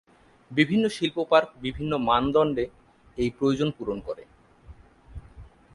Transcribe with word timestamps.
বিভিন্ন 0.51 0.85
শিল্প 0.89 1.17
পার্ক 1.29 1.49
বিভিন্ন 1.61 1.91
মানদণ্ডে 2.07 2.65
এই 3.17 3.29
প্রয়োজন 3.37 3.69
পূরণ 3.77 3.97
করে। 3.99 4.23